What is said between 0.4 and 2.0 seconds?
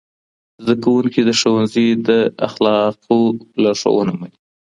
زدهکوونکي د ښوونځي